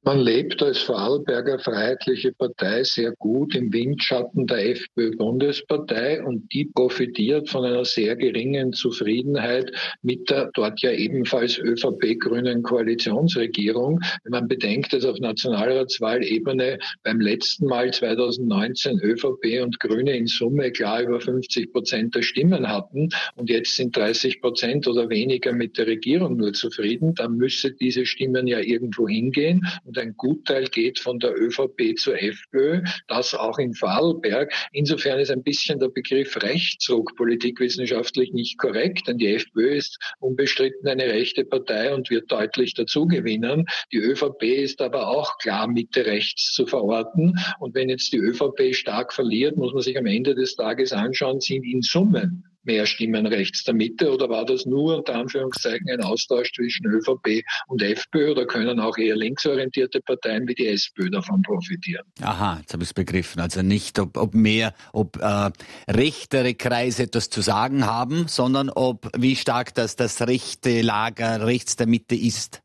Man 0.03 0.19
lebt 0.21 0.63
als 0.63 0.77
Vorarlberger 0.77 1.59
Freiheitliche 1.59 2.31
Partei 2.31 2.83
sehr 2.83 3.11
gut 3.17 3.53
im 3.55 3.73
Windschatten 3.73 4.47
der 4.47 4.69
FPÖ-Bundespartei 4.69 6.23
und 6.23 6.53
die 6.53 6.65
profitiert 6.65 7.49
von 7.49 7.65
einer 7.65 7.83
sehr 7.83 8.15
geringen 8.15 8.71
Zufriedenheit 8.71 9.71
mit 10.01 10.29
der 10.29 10.49
dort 10.53 10.81
ja 10.81 10.91
ebenfalls 10.91 11.57
ÖVP-grünen 11.57 12.63
Koalitionsregierung. 12.63 13.99
Wenn 14.23 14.31
man 14.31 14.47
bedenkt, 14.47 14.93
dass 14.93 15.03
auf 15.03 15.19
Nationalratswahlebene 15.19 16.79
beim 17.03 17.19
letzten 17.19 17.65
Mal 17.65 17.91
2019 17.91 18.99
ÖVP 18.99 19.61
und 19.61 19.79
Grüne 19.81 20.15
in 20.15 20.27
Summe 20.27 20.71
klar 20.71 21.01
über 21.01 21.19
50 21.19 21.73
Prozent 21.73 22.15
der 22.15 22.21
Stimmen 22.21 22.69
hatten 22.69 23.09
und 23.35 23.49
jetzt 23.49 23.75
sind 23.75 23.97
30 23.97 24.39
Prozent 24.39 24.87
oder 24.87 25.09
weniger 25.09 25.51
mit 25.51 25.77
der 25.77 25.87
Regierung 25.87 26.37
nur 26.37 26.53
zufrieden, 26.53 27.13
dann 27.15 27.35
müsse 27.35 27.73
diese 27.73 28.05
Stimmen 28.05 28.47
ja 28.47 28.59
irgendwo 28.59 29.09
hingehen 29.09 29.65
und 29.87 29.97
ein 29.97 30.15
Gutteil 30.17 30.65
geht 30.65 30.99
von 30.99 31.17
der 31.19 31.33
ÖVP 31.39 31.97
zur 31.97 32.21
FPÖ, 32.21 32.83
das 33.07 33.33
auch 33.33 33.57
in 33.57 33.73
Vorarlberg. 33.73 34.53
Insofern 34.73 35.19
ist 35.19 35.31
ein 35.31 35.43
bisschen 35.43 35.79
der 35.79 35.87
Begriff 35.87 36.35
Rechtsruck 36.43 37.15
politikwissenschaftlich 37.15 38.33
nicht 38.33 38.57
korrekt, 38.57 39.07
denn 39.07 39.17
die 39.17 39.33
FPÖ 39.33 39.77
ist 39.77 39.97
unbestritten 40.19 40.87
eine 40.89 41.05
rechte 41.05 41.45
Partei 41.45 41.93
und 41.93 42.09
wird 42.09 42.29
deutlich 42.29 42.73
dazugewinnen. 42.73 43.65
Die 43.93 43.97
ÖVP 43.97 44.43
ist 44.43 44.81
aber 44.81 45.07
auch 45.07 45.37
klar 45.37 45.67
Mitte 45.67 46.05
rechts 46.05 46.51
zu 46.53 46.67
verorten. 46.67 47.35
Und 47.59 47.73
wenn 47.73 47.89
jetzt 47.89 48.11
die 48.11 48.17
ÖVP 48.17 48.75
stark 48.75 49.13
verliert, 49.13 49.55
muss 49.55 49.73
man 49.73 49.81
sich 49.81 49.97
am 49.97 50.05
Ende 50.05 50.35
des 50.35 50.55
Tages 50.55 50.91
anschauen, 50.91 51.39
sind 51.39 51.63
in 51.63 51.81
Summen 51.81 52.43
mehr 52.67 52.85
Stimmen 52.85 53.25
rechts 53.25 53.63
der 53.63 53.73
Mitte 53.73 54.13
oder 54.13 54.29
war 54.29 54.45
das 54.45 54.65
nur 54.65 54.97
unter 54.97 55.15
Anführungszeichen 55.15 55.89
ein 55.89 56.01
Austausch 56.01 56.53
zwischen 56.53 56.85
ÖVP 56.85 57.43
und 57.67 57.81
FPÖ 57.81 58.31
oder 58.31 58.45
können 58.45 58.79
auch 58.79 58.97
eher 58.97 59.15
linksorientierte 59.15 60.01
Parteien 60.01 60.47
wie 60.47 60.53
die 60.53 60.67
SPÖ 60.67 61.09
davon 61.09 61.41
profitieren? 61.41 62.05
Aha, 62.21 62.59
jetzt 62.59 62.73
habe 62.73 62.83
ich 62.83 62.89
es 62.89 62.93
begriffen. 62.93 63.41
Also 63.41 63.63
nicht, 63.63 63.97
ob, 63.97 64.17
ob 64.17 64.35
mehr, 64.35 64.73
ob 64.93 65.17
äh, 65.17 65.49
rechtere 65.89 66.53
Kreise 66.53 67.03
etwas 67.03 67.29
zu 67.29 67.41
sagen 67.41 67.85
haben, 67.85 68.27
sondern 68.27 68.69
ob 68.69 69.09
wie 69.17 69.35
stark 69.35 69.73
das 69.73 69.95
das 69.95 70.21
rechte 70.21 70.81
Lager 70.81 71.45
rechts 71.45 71.75
der 71.77 71.87
Mitte 71.87 72.15
ist. 72.15 72.61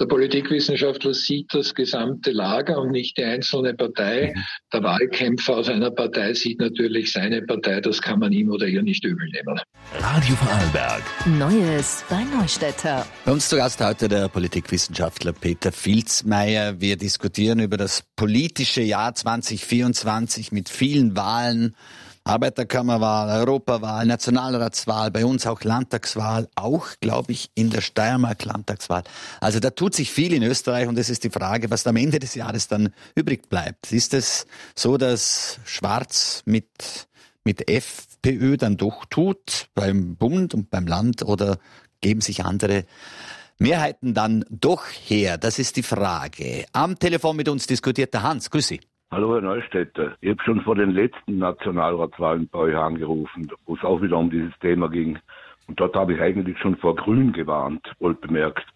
Der 0.00 0.06
Politikwissenschaftler 0.06 1.14
sieht 1.14 1.54
das 1.54 1.72
gesamte 1.72 2.32
Lager 2.32 2.80
und 2.80 2.90
nicht 2.90 3.16
die 3.16 3.22
einzelne 3.22 3.74
Partei. 3.74 4.32
Mhm. 4.34 4.42
Der 4.72 4.82
Wahlkämpfer 4.82 5.58
aus 5.58 5.68
einer 5.68 5.92
Partei 5.92 6.34
sieht 6.34 6.58
natürlich 6.58 7.12
seine 7.12 7.42
Partei. 7.42 7.80
Das 7.80 8.02
kann 8.02 8.18
man 8.18 8.32
ihm 8.32 8.50
oder 8.50 8.66
ihr 8.66 8.82
nicht 8.82 9.04
übel 9.04 9.28
nehmen. 9.30 9.60
Radio 10.00 10.34
Vorarlberg. 10.34 11.02
Neues 11.38 12.04
bei 12.10 12.24
Neustädter. 12.24 13.06
Bei 13.24 13.30
uns 13.30 13.48
zu 13.48 13.54
Gast 13.54 13.80
heute 13.80 14.08
der 14.08 14.28
Politikwissenschaftler 14.28 15.32
Peter 15.32 15.70
Filzmeier. 15.70 16.80
Wir 16.80 16.96
diskutieren 16.96 17.60
über 17.60 17.76
das 17.76 18.02
politische 18.16 18.82
Jahr 18.82 19.14
2024 19.14 20.50
mit 20.50 20.70
vielen 20.70 21.14
Wahlen 21.14 21.76
Arbeiterkammerwahl, 22.26 23.38
Europawahl, 23.40 24.06
Nationalratswahl, 24.06 25.10
bei 25.10 25.26
uns 25.26 25.46
auch 25.46 25.62
Landtagswahl, 25.62 26.48
auch, 26.54 26.86
glaube 27.00 27.32
ich, 27.32 27.50
in 27.54 27.68
der 27.68 27.82
Steiermark 27.82 28.46
Landtagswahl. 28.46 29.04
Also 29.40 29.60
da 29.60 29.68
tut 29.68 29.94
sich 29.94 30.10
viel 30.10 30.32
in 30.32 30.42
Österreich 30.42 30.88
und 30.88 30.98
es 30.98 31.10
ist 31.10 31.24
die 31.24 31.30
Frage, 31.30 31.70
was 31.70 31.86
am 31.86 31.96
Ende 31.96 32.18
des 32.18 32.34
Jahres 32.34 32.66
dann 32.66 32.94
übrig 33.14 33.50
bleibt. 33.50 33.92
Ist 33.92 34.14
es 34.14 34.46
so, 34.74 34.96
dass 34.96 35.60
Schwarz 35.66 36.42
mit, 36.46 37.08
mit 37.44 37.68
FPÖ 37.68 38.56
dann 38.56 38.78
doch 38.78 39.04
tut 39.04 39.68
beim 39.74 40.16
Bund 40.16 40.54
und 40.54 40.70
beim 40.70 40.86
Land 40.86 41.22
oder 41.22 41.58
geben 42.00 42.22
sich 42.22 42.42
andere 42.42 42.86
Mehrheiten 43.58 44.14
dann 44.14 44.46
doch 44.48 44.86
her? 44.86 45.36
Das 45.36 45.58
ist 45.58 45.76
die 45.76 45.82
Frage. 45.82 46.64
Am 46.72 46.98
Telefon 46.98 47.36
mit 47.36 47.50
uns 47.50 47.66
diskutiert 47.66 48.14
der 48.14 48.22
Hans. 48.22 48.50
Grüß 48.50 48.66
Sie. 48.66 48.80
Hallo 49.14 49.32
Herr 49.34 49.42
Neustädter. 49.42 50.16
Ich 50.22 50.30
habe 50.30 50.42
schon 50.42 50.60
vor 50.62 50.74
den 50.74 50.90
letzten 50.90 51.38
Nationalratswahlen 51.38 52.48
bei 52.48 52.58
euch 52.58 52.76
angerufen, 52.76 53.48
wo 53.64 53.76
es 53.76 53.84
auch 53.84 54.02
wieder 54.02 54.18
um 54.18 54.28
dieses 54.28 54.58
Thema 54.58 54.88
ging. 54.88 55.20
Und 55.68 55.78
dort 55.78 55.94
habe 55.94 56.14
ich 56.14 56.20
eigentlich 56.20 56.58
schon 56.58 56.76
vor 56.76 56.96
Grün 56.96 57.32
gewarnt, 57.32 57.92
wohl 58.00 58.14
bemerkt. 58.14 58.66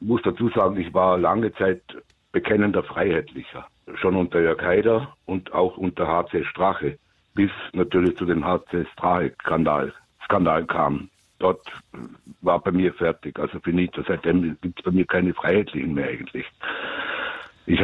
Ich 0.00 0.06
muss 0.06 0.22
dazu 0.22 0.48
sagen, 0.50 0.76
ich 0.76 0.94
war 0.94 1.18
lange 1.18 1.52
Zeit 1.54 1.82
bekennender 2.30 2.84
Freiheitlicher. 2.84 3.66
Schon 3.96 4.14
unter 4.14 4.40
Jörg 4.40 4.62
Haider 4.62 5.12
und 5.26 5.52
auch 5.52 5.76
unter 5.76 6.06
HC 6.06 6.44
Strache. 6.44 6.96
Bis 7.34 7.50
natürlich 7.72 8.16
zu 8.16 8.26
dem 8.26 8.44
HC 8.44 8.86
Strache-Skandal 8.92 9.92
Skandal 10.24 10.66
kam. 10.66 11.08
Dort 11.40 11.66
war 12.42 12.60
bei 12.60 12.70
mir 12.70 12.94
fertig, 12.94 13.36
also 13.40 13.58
finito. 13.58 14.04
Seitdem 14.06 14.56
gibt 14.60 14.78
es 14.78 14.84
bei 14.84 14.92
mir 14.92 15.04
keine 15.04 15.34
Freiheitlichen 15.34 15.94
mehr 15.94 16.10
eigentlich. 16.10 16.46
Ich 17.66 17.80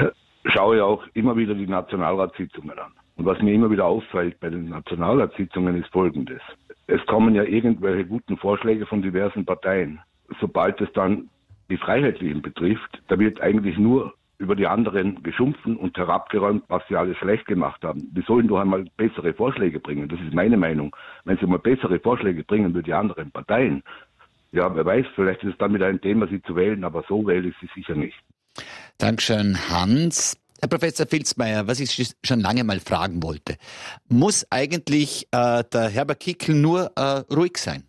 schaue 0.53 0.85
auch 0.85 1.05
immer 1.15 1.37
wieder 1.37 1.55
die 1.55 1.67
Nationalratssitzungen 1.67 2.79
an. 2.79 2.93
Und 3.17 3.25
was 3.25 3.41
mir 3.41 3.55
immer 3.55 3.71
wieder 3.71 3.87
auffällt 3.87 4.39
bei 4.41 4.51
den 4.51 4.69
Nationalratssitzungen 4.69 5.81
ist 5.81 5.91
Folgendes. 5.91 6.43
Es 6.87 7.05
kommen 7.07 7.35
ja 7.35 7.43
irgendwelche 7.43 8.05
guten 8.05 8.37
Vorschläge 8.37 8.87
von 8.87 9.03
diversen 9.03 9.45
Parteien. 9.45 10.01
Sobald 10.41 10.81
es 10.81 10.93
dann 10.93 11.29
die 11.71 11.79
Freiheitlichen 11.79 12.43
betrifft, 12.43 13.03
da 13.09 13.19
wird 13.19 13.41
eigentlich 13.41 13.79
nur 13.79 14.15
über 14.39 14.55
die 14.55 14.67
anderen 14.67 15.23
geschumpfen 15.23 15.77
und 15.77 15.97
herabgeräumt, 15.97 16.65
was 16.69 16.87
sie 16.89 16.97
alles 16.97 17.17
schlecht 17.17 17.47
gemacht 17.47 17.83
haben. 17.83 18.13
Die 18.15 18.21
sollen 18.23 18.49
doch 18.49 18.61
einmal 18.61 18.85
bessere 18.97 19.33
Vorschläge 19.33 19.81
bringen. 19.81 20.09
Das 20.09 20.21
ist 20.21 20.35
meine 20.35 20.59
Meinung. 20.59 20.95
Wenn 21.25 21.39
sie 21.39 21.47
mal 21.47 21.59
bessere 21.59 21.99
Vorschläge 21.99 22.45
bringen 22.45 22.75
für 22.75 22.83
die 22.83 22.93
anderen 22.93 23.31
Parteien, 23.31 23.83
ja, 24.53 24.75
wer 24.75 24.85
weiß, 24.85 25.07
vielleicht 25.15 25.43
ist 25.43 25.53
es 25.53 25.59
dann 25.59 25.75
wieder 25.75 25.87
ein 25.87 26.01
Thema, 26.01 26.27
sie 26.29 26.43
zu 26.43 26.55
wählen, 26.55 26.85
aber 26.85 27.03
so 27.09 27.27
wähle 27.27 27.49
ich 27.49 27.57
sie 27.61 27.69
sicher 27.75 27.95
nicht. 27.95 28.17
Dankeschön, 28.99 29.69
Hans. 29.69 30.37
Herr 30.61 30.69
Professor 30.69 31.07
Filzmeier, 31.07 31.67
was 31.67 31.81
ich 31.81 32.15
schon 32.25 32.41
lange 32.41 32.65
mal 32.65 32.81
fragen 32.81 33.23
wollte. 33.23 33.57
Muss 34.09 34.47
eigentlich 34.51 35.29
äh, 35.31 35.63
der 35.65 35.89
Herbert 35.89 36.21
Kickl 36.21 36.55
nur 36.55 36.93
äh, 36.97 37.23
ruhig 37.33 37.59
sein? 37.59 37.85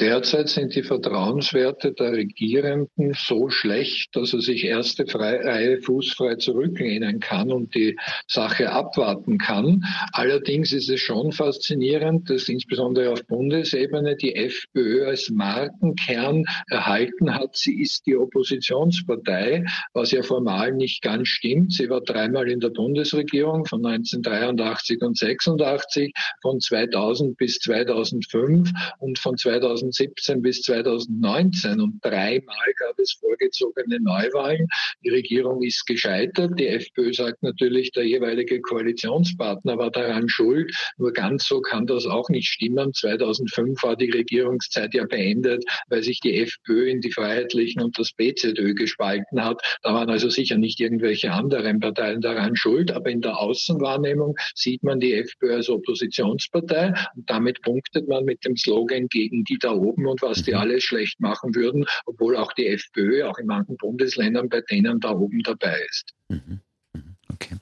Derzeit 0.00 0.48
sind 0.48 0.74
die 0.74 0.82
Vertrauenswerte 0.82 1.92
der 1.92 2.10
Regierenden 2.10 3.12
so 3.14 3.48
schlecht, 3.48 4.16
dass 4.16 4.32
er 4.32 4.40
sich 4.40 4.64
erste 4.64 5.04
Reihe 5.14 5.80
fußfrei 5.82 6.34
zurücklehnen 6.34 7.20
kann 7.20 7.52
und 7.52 7.76
die 7.76 7.96
Sache 8.26 8.72
abwarten 8.72 9.38
kann. 9.38 9.84
Allerdings 10.10 10.72
ist 10.72 10.90
es 10.90 11.00
schon 11.00 11.30
faszinierend, 11.30 12.28
dass 12.28 12.48
insbesondere 12.48 13.12
auf 13.12 13.24
Bundesebene 13.26 14.16
die 14.16 14.34
FPÖ 14.34 15.06
als 15.06 15.30
Markenkern 15.30 16.44
erhalten 16.70 17.32
hat. 17.32 17.56
Sie 17.56 17.80
ist 17.80 18.04
die 18.06 18.16
Oppositionspartei, 18.16 19.64
was 19.92 20.10
ja 20.10 20.24
formal 20.24 20.72
nicht 20.72 21.02
ganz 21.02 21.28
stimmt. 21.28 21.72
Sie 21.72 21.88
war 21.88 22.00
dreimal 22.00 22.50
in 22.50 22.58
der 22.58 22.70
Bundesregierung 22.70 23.64
von 23.64 23.86
1983 23.86 25.00
und 25.02 25.16
86, 25.16 26.12
von 26.42 26.58
2000 26.58 27.36
bis 27.36 27.60
2005 27.60 28.72
und 28.98 29.20
von 29.20 29.36
2000 29.36 29.83
2017 29.92 30.42
bis 30.42 30.62
2019 30.62 31.80
und 31.80 31.98
dreimal 32.02 32.72
gab 32.78 32.98
es 32.98 33.12
vorgezogene 33.12 34.00
Neuwahlen. 34.00 34.66
Die 35.04 35.10
Regierung 35.10 35.62
ist 35.62 35.86
gescheitert. 35.86 36.58
Die 36.58 36.68
FPÖ 36.68 37.12
sagt 37.12 37.42
natürlich, 37.42 37.92
der 37.92 38.04
jeweilige 38.04 38.60
Koalitionspartner 38.60 39.78
war 39.78 39.90
daran 39.90 40.28
schuld. 40.28 40.74
Nur 40.96 41.12
ganz 41.12 41.46
so 41.46 41.60
kann 41.60 41.86
das 41.86 42.06
auch 42.06 42.28
nicht 42.28 42.48
stimmen. 42.48 42.92
2005 42.92 43.82
war 43.82 43.96
die 43.96 44.10
Regierungszeit 44.10 44.94
ja 44.94 45.04
beendet, 45.04 45.64
weil 45.88 46.02
sich 46.02 46.20
die 46.20 46.38
FPÖ 46.40 46.88
in 46.88 47.00
die 47.00 47.12
Freiheitlichen 47.12 47.82
und 47.82 47.98
das 47.98 48.12
BZÖ 48.12 48.74
gespalten 48.74 49.44
hat. 49.44 49.62
Da 49.82 49.94
waren 49.94 50.10
also 50.10 50.28
sicher 50.28 50.56
nicht 50.56 50.80
irgendwelche 50.80 51.32
anderen 51.32 51.80
Parteien 51.80 52.20
daran 52.20 52.56
schuld. 52.56 52.90
Aber 52.92 53.10
in 53.10 53.20
der 53.20 53.38
Außenwahrnehmung 53.38 54.36
sieht 54.54 54.82
man 54.82 55.00
die 55.00 55.14
FPÖ 55.14 55.54
als 55.56 55.68
Oppositionspartei 55.68 56.94
und 57.16 57.28
damit 57.28 57.62
punktet 57.62 58.08
man 58.08 58.24
mit 58.24 58.44
dem 58.44 58.56
Slogan 58.56 59.08
gegen 59.08 59.44
die 59.44 59.58
da 59.58 59.73
oben 59.74 60.06
und 60.06 60.22
was 60.22 60.42
die 60.42 60.52
mhm. 60.52 60.58
alles 60.58 60.84
schlecht 60.84 61.20
machen 61.20 61.54
würden, 61.54 61.84
obwohl 62.06 62.36
auch 62.36 62.52
die 62.52 62.66
FPÖ 62.66 63.24
auch 63.24 63.38
in 63.38 63.46
manchen 63.46 63.76
Bundesländern 63.76 64.48
bei 64.48 64.60
denen 64.62 65.00
da 65.00 65.10
oben 65.10 65.42
dabei 65.42 65.78
ist. 65.88 66.12
Mhm. 66.28 66.60
Mhm. 66.92 67.16
Okay. 67.32 67.56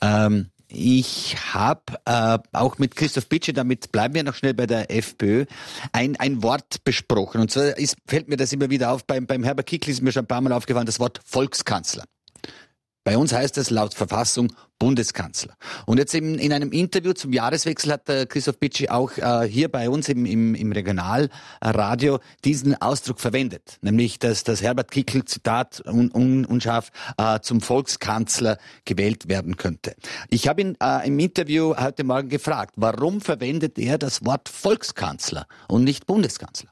Ähm 0.00 0.50
ich 0.68 1.36
habe 1.54 1.94
äh, 2.06 2.38
auch 2.52 2.78
mit 2.78 2.96
Christoph 2.96 3.28
Bitsche, 3.28 3.52
damit 3.52 3.92
bleiben 3.92 4.14
wir 4.14 4.24
noch 4.24 4.34
schnell 4.34 4.52
bei 4.52 4.66
der 4.66 4.90
FPÖ, 4.90 5.44
ein, 5.92 6.16
ein 6.16 6.42
Wort 6.42 6.82
besprochen. 6.82 7.40
Und 7.40 7.50
zwar 7.50 7.78
ist, 7.78 7.96
fällt 8.06 8.28
mir 8.28 8.36
das 8.36 8.52
immer 8.52 8.68
wieder 8.68 8.90
auf, 8.90 9.06
beim, 9.06 9.26
beim 9.26 9.44
Herbert 9.44 9.66
Kickl 9.66 9.90
ist 9.90 10.02
mir 10.02 10.10
schon 10.10 10.24
ein 10.24 10.28
paar 10.28 10.40
Mal 10.40 10.52
aufgefallen, 10.52 10.86
das 10.86 10.98
Wort 10.98 11.20
Volkskanzler. 11.24 12.04
Bei 13.06 13.16
uns 13.16 13.32
heißt 13.32 13.56
es 13.58 13.70
laut 13.70 13.94
Verfassung 13.94 14.52
Bundeskanzler. 14.80 15.54
Und 15.86 15.98
jetzt 15.98 16.12
eben 16.12 16.40
in 16.40 16.52
einem 16.52 16.72
Interview 16.72 17.12
zum 17.12 17.32
Jahreswechsel 17.32 17.92
hat 17.92 18.08
der 18.08 18.26
Christoph 18.26 18.58
Bitschi 18.58 18.88
auch 18.88 19.16
äh, 19.16 19.46
hier 19.48 19.70
bei 19.70 19.88
uns 19.88 20.08
im, 20.08 20.26
im, 20.26 20.56
im 20.56 20.72
Regionalradio 20.72 22.18
diesen 22.44 22.74
Ausdruck 22.82 23.20
verwendet, 23.20 23.78
nämlich 23.80 24.18
dass, 24.18 24.42
dass 24.42 24.60
Herbert 24.60 24.90
Kickl, 24.90 25.24
Zitat 25.24 25.84
un, 25.86 26.10
un, 26.10 26.44
unscharf, 26.44 26.90
äh, 27.16 27.38
zum 27.38 27.60
Volkskanzler 27.60 28.58
gewählt 28.84 29.28
werden 29.28 29.56
könnte. 29.56 29.94
Ich 30.28 30.48
habe 30.48 30.62
ihn 30.62 30.76
äh, 30.82 31.06
im 31.06 31.16
Interview 31.20 31.76
heute 31.76 32.02
Morgen 32.02 32.28
gefragt, 32.28 32.74
warum 32.74 33.20
verwendet 33.20 33.78
er 33.78 33.98
das 33.98 34.24
Wort 34.24 34.48
Volkskanzler 34.48 35.46
und 35.68 35.84
nicht 35.84 36.08
Bundeskanzler? 36.08 36.70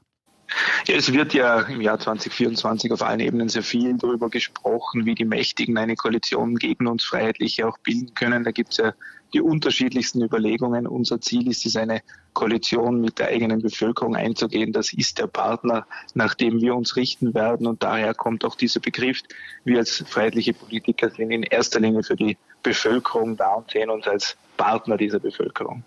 Ja, 0.87 0.95
es 0.95 1.11
wird 1.11 1.33
ja 1.33 1.61
im 1.61 1.81
Jahr 1.81 1.99
2024 1.99 2.91
auf 2.91 3.01
allen 3.01 3.19
Ebenen 3.19 3.49
sehr 3.49 3.63
viel 3.63 3.97
darüber 3.97 4.29
gesprochen, 4.29 5.05
wie 5.05 5.15
die 5.15 5.25
Mächtigen 5.25 5.77
eine 5.77 5.95
Koalition 5.95 6.55
gegen 6.55 6.87
uns 6.87 7.03
Freiheitliche 7.03 7.67
auch 7.67 7.77
bilden 7.79 8.13
können. 8.13 8.43
Da 8.43 8.51
gibt 8.51 8.71
es 8.71 8.77
ja 8.77 8.93
die 9.33 9.41
unterschiedlichsten 9.41 10.21
Überlegungen. 10.23 10.87
Unser 10.87 11.19
Ziel 11.19 11.49
ist 11.49 11.65
es, 11.65 11.75
eine 11.75 12.01
Koalition 12.33 13.01
mit 13.01 13.19
der 13.19 13.27
eigenen 13.27 13.61
Bevölkerung 13.61 14.15
einzugehen. 14.15 14.71
Das 14.71 14.93
ist 14.93 15.17
der 15.17 15.27
Partner, 15.27 15.85
nach 16.13 16.35
dem 16.35 16.61
wir 16.61 16.75
uns 16.75 16.95
richten 16.95 17.33
werden. 17.33 17.67
Und 17.67 17.83
daher 17.83 18.13
kommt 18.13 18.45
auch 18.45 18.55
dieser 18.55 18.79
Begriff. 18.79 19.21
Wir 19.63 19.79
als 19.79 20.03
freiheitliche 20.07 20.53
Politiker 20.53 21.09
sind 21.09 21.31
in 21.31 21.43
erster 21.43 21.79
Linie 21.79 22.03
für 22.03 22.15
die 22.15 22.37
Bevölkerung 22.63 23.35
da 23.35 23.55
und 23.55 23.71
sehen 23.71 23.89
uns 23.89 24.07
als 24.07 24.37
Partner 24.57 24.97
dieser 24.97 25.19
Bevölkerung. 25.19 25.83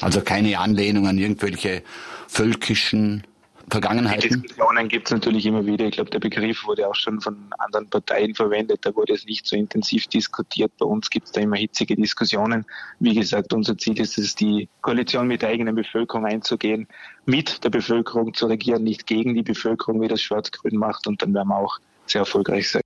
Also 0.00 0.20
keine 0.20 0.58
Anlehnung 0.58 1.06
an 1.06 1.18
irgendwelche 1.18 1.82
völkischen 2.28 3.24
Vergangenheiten? 3.70 4.42
Diskussionen 4.42 4.88
gibt 4.88 5.08
es 5.08 5.12
natürlich 5.12 5.46
immer 5.46 5.64
wieder. 5.64 5.86
Ich 5.86 5.92
glaube, 5.92 6.10
der 6.10 6.20
Begriff 6.20 6.64
wurde 6.66 6.86
auch 6.88 6.94
schon 6.94 7.20
von 7.20 7.36
anderen 7.58 7.88
Parteien 7.88 8.34
verwendet. 8.34 8.84
Da 8.84 8.94
wurde 8.94 9.14
es 9.14 9.24
nicht 9.24 9.46
so 9.46 9.56
intensiv 9.56 10.06
diskutiert. 10.06 10.72
Bei 10.78 10.86
uns 10.86 11.10
gibt 11.10 11.26
es 11.26 11.32
da 11.32 11.40
immer 11.40 11.56
hitzige 11.56 11.96
Diskussionen. 11.96 12.66
Wie 13.00 13.14
gesagt, 13.14 13.52
unser 13.52 13.76
Ziel 13.78 13.98
ist 14.00 14.18
es, 14.18 14.34
die 14.34 14.68
Koalition 14.80 15.26
mit 15.26 15.42
der 15.42 15.50
eigenen 15.50 15.74
Bevölkerung 15.74 16.26
einzugehen, 16.26 16.88
mit 17.26 17.64
der 17.64 17.70
Bevölkerung 17.70 18.34
zu 18.34 18.46
regieren, 18.46 18.84
nicht 18.84 19.06
gegen 19.06 19.34
die 19.34 19.42
Bevölkerung, 19.42 20.00
wie 20.02 20.08
das 20.08 20.20
Schwarz-Grün 20.20 20.76
macht. 20.76 21.06
Und 21.06 21.22
dann 21.22 21.34
werden 21.34 21.48
wir 21.48 21.58
auch 21.58 21.78
sehr 22.06 22.20
erfolgreich 22.20 22.70
sein. 22.70 22.82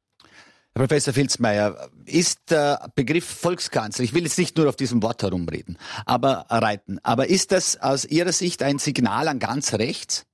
Herr 0.74 0.86
Professor 0.86 1.12
Filzmeier, 1.12 1.88
ist 2.06 2.50
der 2.50 2.90
Begriff 2.94 3.24
Volkskanzler, 3.24 4.04
ich 4.04 4.14
will 4.14 4.22
jetzt 4.22 4.38
nicht 4.38 4.56
nur 4.56 4.68
auf 4.68 4.76
diesem 4.76 5.02
Wort 5.02 5.24
herumreden, 5.24 5.76
aber 6.06 6.46
reiten, 6.50 7.00
aber 7.02 7.28
ist 7.28 7.50
das 7.50 7.80
aus 7.80 8.04
Ihrer 8.04 8.32
Sicht 8.32 8.62
ein 8.62 8.78
Signal 8.78 9.26
an 9.26 9.40
ganz 9.40 9.74
rechts? 9.74 10.27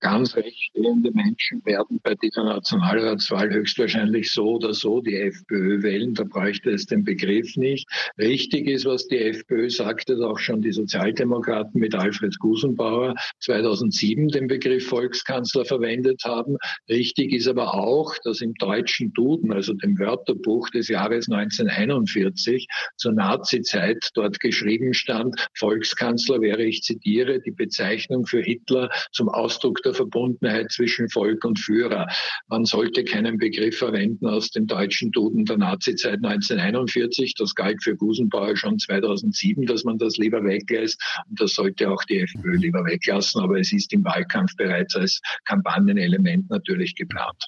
Ganz 0.00 0.36
recht 0.36 0.58
stehende 0.70 1.10
Menschen 1.12 1.64
werden 1.64 2.00
bei 2.02 2.14
dieser 2.14 2.44
Nationalratswahl 2.44 3.50
höchstwahrscheinlich 3.50 4.30
so 4.30 4.56
oder 4.56 4.72
so 4.72 5.00
die 5.00 5.16
FPÖ 5.16 5.82
wählen. 5.82 6.14
Da 6.14 6.24
bräuchte 6.24 6.70
es 6.70 6.86
den 6.86 7.04
Begriff 7.04 7.56
nicht. 7.56 7.88
Richtig 8.18 8.68
ist, 8.68 8.84
was 8.84 9.08
die 9.08 9.18
FPÖ 9.18 9.70
sagt, 9.70 10.08
dass 10.08 10.20
auch 10.20 10.38
schon 10.38 10.62
die 10.62 10.72
Sozialdemokraten 10.72 11.80
mit 11.80 11.94
Alfred 11.94 12.38
Gusenbauer 12.38 13.14
2007 13.40 14.28
den 14.28 14.46
Begriff 14.46 14.86
Volkskanzler 14.86 15.64
verwendet 15.64 16.24
haben. 16.24 16.56
Richtig 16.88 17.32
ist 17.32 17.48
aber 17.48 17.74
auch, 17.74 18.14
dass 18.24 18.40
im 18.40 18.54
deutschen 18.54 19.12
Duden, 19.12 19.52
also 19.52 19.72
dem 19.74 19.98
Wörterbuch 19.98 20.70
des 20.70 20.88
Jahres 20.88 21.28
1941, 21.28 22.68
zur 22.96 23.12
Nazizeit 23.12 24.10
dort 24.14 24.40
geschrieben 24.40 24.94
stand, 24.94 25.34
Volkskanzler 25.54 26.40
wäre, 26.40 26.62
ich 26.62 26.82
zitiere, 26.82 27.40
die 27.40 27.50
Bezeichnung 27.50 28.26
für 28.26 28.40
Hitler 28.40 28.90
zum 29.12 29.28
Ausdruck 29.28 29.82
der 29.88 29.94
Verbundenheit 29.94 30.70
zwischen 30.70 31.08
Volk 31.08 31.44
und 31.44 31.58
Führer. 31.58 32.06
Man 32.46 32.64
sollte 32.64 33.04
keinen 33.04 33.38
Begriff 33.38 33.78
verwenden 33.78 34.26
aus 34.26 34.50
dem 34.50 34.66
deutschen 34.66 35.10
Duden 35.10 35.44
der 35.44 35.56
Nazizeit 35.56 36.24
1941. 36.24 37.34
Das 37.34 37.54
galt 37.54 37.82
für 37.82 37.96
Gusenbauer 37.96 38.56
schon 38.56 38.78
2007, 38.78 39.66
dass 39.66 39.84
man 39.84 39.98
das 39.98 40.16
lieber 40.18 40.44
weglässt. 40.44 41.00
Und 41.28 41.40
das 41.40 41.54
sollte 41.54 41.90
auch 41.90 42.04
die 42.04 42.20
FPÖ 42.20 42.56
lieber 42.56 42.84
weglassen. 42.84 43.42
Aber 43.42 43.58
es 43.58 43.72
ist 43.72 43.92
im 43.92 44.04
Wahlkampf 44.04 44.54
bereits 44.56 44.94
als 44.96 45.20
Kampagnenelement 45.44 46.50
natürlich 46.50 46.94
geplant. 46.94 47.46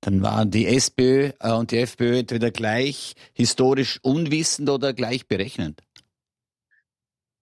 Dann 0.00 0.22
waren 0.22 0.50
die 0.50 0.66
SPÖ 0.66 1.30
äh, 1.40 1.52
und 1.52 1.70
die 1.70 1.78
FPÖ 1.78 2.18
entweder 2.18 2.50
gleich 2.50 3.14
historisch 3.32 3.98
unwissend 4.02 4.70
oder 4.70 4.92
gleich 4.92 5.26
berechnend. 5.26 5.82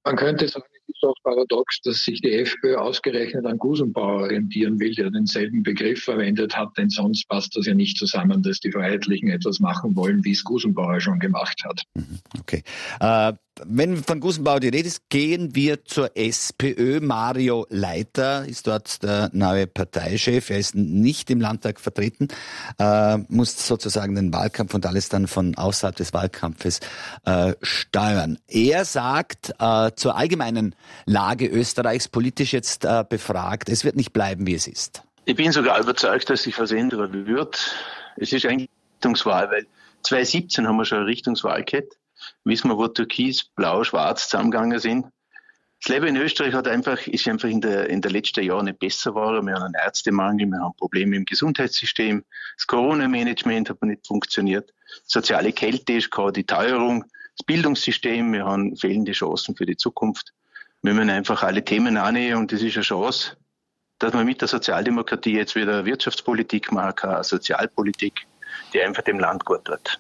Man 0.05 0.17
könnte 0.17 0.49
sagen, 0.49 0.65
auch 1.07 1.17
paradox, 1.23 1.81
dass 1.83 2.05
sich 2.05 2.21
die 2.21 2.33
FPÖ 2.33 2.77
ausgerechnet 2.77 3.47
an 3.47 3.59
Gusenbauer 3.59 4.23
orientieren 4.23 4.79
will, 4.79 4.95
der 4.95 5.11
denselben 5.11 5.63
Begriff 5.63 6.03
verwendet 6.03 6.57
hat, 6.57 6.77
denn 6.77 6.91
sonst 6.91 7.29
passt 7.29 7.57
das 7.57 7.67
ja 7.67 7.75
nicht 7.75 7.97
zusammen, 7.97 8.43
dass 8.43 8.61
die 8.61 8.73
Freiheitlichen 8.73 9.31
etwas 9.31 9.61
machen 9.61 9.97
wollen, 9.97 10.25
wie 10.25 10.33
es 10.33 10.45
Gusenbauer 10.45 11.01
schon 11.01 11.19
gemacht 11.19 11.63
hat. 11.65 11.83
Mhm, 11.95 12.19
okay. 12.39 12.63
Äh, 13.01 13.33
wenn 13.65 14.03
von 14.03 14.21
Gusenbauer 14.21 14.61
die 14.61 14.69
Rede 14.69 14.89
ist, 14.89 15.09
gehen 15.09 15.55
wir 15.55 15.85
zur 15.85 16.17
SPÖ. 16.17 17.01
Mario 17.01 17.67
Leiter 17.71 18.45
ist 18.45 18.67
dort 18.67 19.03
der 19.03 19.31
neue 19.33 19.67
Parteichef. 19.67 20.51
Er 20.51 20.59
ist 20.59 20.75
nicht 20.75 21.31
im 21.31 21.41
Landtag 21.41 21.81
vertreten, 21.81 22.29
äh, 22.79 23.19
muss 23.29 23.67
sozusagen 23.67 24.15
den 24.15 24.33
Wahlkampf 24.33 24.75
und 24.75 24.87
alles 24.87 25.09
dann 25.09 25.27
von 25.27 25.57
außerhalb 25.57 25.97
des 25.97 26.13
Wahlkampfes 26.13 26.81
äh, 27.25 27.55
steuern. 27.63 28.39
Er 28.49 28.85
sagt 28.85 29.55
äh, 29.59 29.91
zur 29.97 30.17
allgemeinen 30.17 30.75
Lage 31.07 31.47
Österreichs 31.47 32.09
politisch 32.09 32.53
jetzt 32.53 32.85
äh, 32.85 33.05
befragt, 33.09 33.69
es 33.69 33.85
wird 33.85 33.97
nicht 33.97 34.13
bleiben, 34.13 34.47
wie 34.47 34.55
es 34.55 34.67
ist. 34.67 35.03
Ich 35.25 35.37
bin 35.37 35.51
sogar 35.51 35.81
überzeugt, 35.81 36.31
dass 36.31 36.43
sich 36.43 36.59
was 36.59 36.71
ändern 36.71 37.27
wird. 37.27 37.75
Es 38.17 38.33
ist 38.33 38.47
eigentlich 38.47 38.71
Richtungswahl, 38.97 39.51
weil 39.51 39.67
2017 40.03 40.67
haben 40.67 40.77
wir 40.77 40.85
schon 40.85 40.99
eine 40.99 41.07
Richtungswahl 41.07 41.65
gehabt 41.65 41.97
wissen 42.45 42.71
wir, 42.71 42.77
wo 42.77 42.89
Türkis, 42.89 43.45
Blau, 43.45 43.85
Schwarz 43.85 44.29
zusammengegangen 44.29 44.79
sind. 44.79 45.07
Das 45.83 45.91
Leben 45.91 46.07
in 46.09 46.17
Österreich 46.17 46.55
hat 46.55 46.67
einfach, 46.67 47.07
ist 47.07 47.29
einfach 47.29 47.49
in 47.49 47.61
der, 47.61 47.89
in 47.91 48.01
der 48.01 48.11
letzten 48.11 48.43
Jahren 48.43 48.65
nicht 48.65 48.79
besser 48.79 49.11
geworden. 49.11 49.47
Wir 49.47 49.55
haben 49.55 49.63
einen 49.63 49.75
Ärztemangel, 49.75 50.47
wir 50.47 50.59
haben 50.59 50.75
Probleme 50.77 51.17
im 51.17 51.25
Gesundheitssystem. 51.25 52.25
Das 52.57 52.67
Corona-Management 52.67 53.71
hat 53.71 53.83
nicht 53.83 54.07
funktioniert. 54.07 54.73
Soziale 55.05 55.53
Kälte 55.53 55.93
ist 55.95 56.11
gerade 56.11 56.33
die 56.33 56.45
Teuerung. 56.45 57.05
Das 57.37 57.45
Bildungssystem, 57.45 58.33
wir 58.33 58.47
haben 58.47 58.77
fehlende 58.77 59.13
Chancen 59.13 59.55
für 59.55 59.67
die 59.67 59.77
Zukunft. 59.77 60.33
Wir 60.83 60.95
müssen 60.95 61.11
einfach 61.11 61.43
alle 61.43 61.65
Themen 61.65 61.99
annehmen 61.99 62.39
und 62.39 62.53
das 62.53 62.63
ist 62.63 62.77
eine 62.77 62.83
Chance, 62.83 63.37
dass 63.99 64.15
man 64.15 64.25
mit 64.25 64.41
der 64.41 64.49
Sozialdemokratie 64.49 65.35
jetzt 65.35 65.55
wieder 65.55 65.85
Wirtschaftspolitik 65.85 66.73
machen 66.73 66.97
kann, 66.97 67.23
Sozialpolitik, 67.23 68.27
die 68.73 68.83
einfach 68.83 69.03
dem 69.03 69.19
Land 69.19 69.45
gut 69.45 69.65
tut 69.67 69.99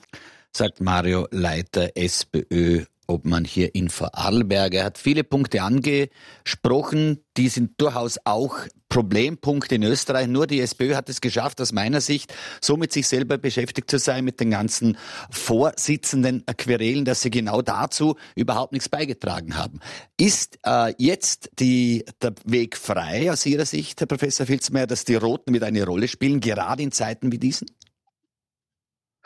sagt 0.56 0.80
Mario 0.80 1.28
Leiter, 1.30 1.90
SPÖ, 1.94 2.84
ob 3.06 3.24
man 3.26 3.44
hier 3.44 3.74
in 3.74 3.88
Vorarlberg. 3.88 4.74
Er 4.74 4.84
hat 4.84 4.98
viele 4.98 5.22
Punkte 5.22 5.62
angesprochen, 5.62 7.20
die 7.36 7.48
sind 7.48 7.80
durchaus 7.80 8.18
auch 8.24 8.56
Problempunkte 8.88 9.74
in 9.74 9.82
Österreich. 9.82 10.28
Nur 10.28 10.46
die 10.46 10.60
SPÖ 10.60 10.94
hat 10.94 11.08
es 11.08 11.20
geschafft, 11.20 11.60
aus 11.60 11.72
meiner 11.72 12.00
Sicht, 12.00 12.32
so 12.62 12.76
mit 12.76 12.92
sich 12.92 13.06
selber 13.06 13.36
beschäftigt 13.36 13.90
zu 13.90 13.98
sein, 13.98 14.24
mit 14.24 14.40
den 14.40 14.50
ganzen 14.50 14.96
Vorsitzenden 15.30 16.44
Querelen, 16.56 17.04
dass 17.04 17.20
sie 17.20 17.30
genau 17.30 17.60
dazu 17.60 18.16
überhaupt 18.34 18.72
nichts 18.72 18.88
beigetragen 18.88 19.56
haben. 19.56 19.80
Ist 20.16 20.58
äh, 20.64 20.94
jetzt 20.98 21.50
die, 21.58 22.04
der 22.22 22.34
Weg 22.44 22.76
frei 22.76 23.30
aus 23.30 23.44
Ihrer 23.44 23.66
Sicht, 23.66 24.00
Herr 24.00 24.06
Professor 24.06 24.46
Filzmeier, 24.46 24.86
dass 24.86 25.04
die 25.04 25.16
Roten 25.16 25.52
mit 25.52 25.62
eine 25.62 25.84
Rolle 25.84 26.08
spielen, 26.08 26.40
gerade 26.40 26.82
in 26.82 26.92
Zeiten 26.92 27.30
wie 27.30 27.38
diesen? 27.38 27.68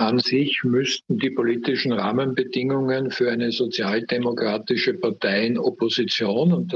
An 0.00 0.18
sich 0.18 0.64
müssten 0.64 1.18
die 1.18 1.28
politischen 1.28 1.92
Rahmenbedingungen 1.92 3.10
für 3.10 3.30
eine 3.30 3.52
sozialdemokratische 3.52 4.94
Partei 4.94 5.44
in 5.44 5.58
Opposition, 5.58 6.54
und 6.54 6.68